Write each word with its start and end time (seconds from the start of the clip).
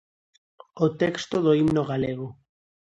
O 0.85 0.87
texto 1.01 1.35
do 1.45 1.51
Himno 1.57 1.83
Galego. 1.91 2.27